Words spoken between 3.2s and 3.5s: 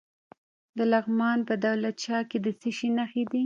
دي؟